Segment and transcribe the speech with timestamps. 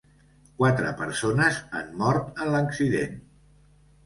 [0.61, 3.23] Quatre persones han mort en l’accident.